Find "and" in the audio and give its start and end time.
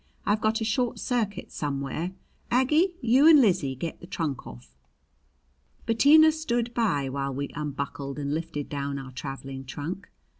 3.27-3.39, 8.17-8.33